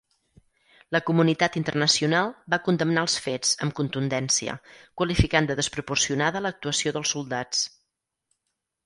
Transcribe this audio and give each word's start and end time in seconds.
La 0.95 0.99
comunitat 1.09 1.57
internacional 1.59 2.31
va 2.53 2.59
condemnar 2.67 3.03
els 3.07 3.17
fets 3.25 3.51
amb 3.65 3.75
contundència, 3.81 4.55
qualificant 5.03 5.51
de 5.53 5.59
desproporcionada 5.61 6.43
l'actuació 6.47 6.95
dels 6.97 7.13
soldats. 7.19 7.61